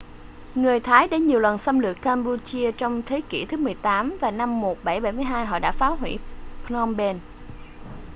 [0.55, 4.61] người thái đã nhiều lần xâm lược cam-pu-chia trong thế kỉ thứ 18 và năm
[4.61, 6.19] 1772 họ đã phá hủy
[6.67, 7.19] phnom phen